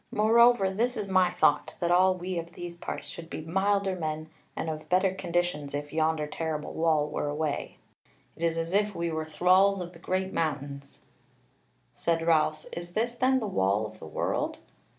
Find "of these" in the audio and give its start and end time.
2.39-2.75